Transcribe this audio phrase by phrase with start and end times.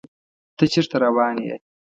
[0.57, 1.55] ته چیرته روان یې؟